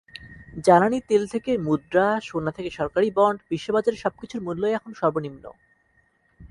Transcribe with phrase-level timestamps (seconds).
[0.65, 5.43] জ্বালানি তেল থেকে মুদ্রা, সোনা থেকে সরকারি বন্ড—বিশ্ববাজারে সবকিছুর মূল্যই এখন সর্বনিম্ন।